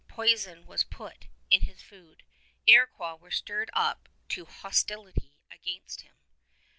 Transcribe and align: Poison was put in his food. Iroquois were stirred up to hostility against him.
Poison 0.07 0.65
was 0.65 0.83
put 0.83 1.27
in 1.51 1.61
his 1.61 1.83
food. 1.83 2.23
Iroquois 2.65 3.17
were 3.17 3.29
stirred 3.29 3.69
up 3.73 4.09
to 4.29 4.45
hostility 4.45 5.37
against 5.51 6.01
him. 6.01 6.15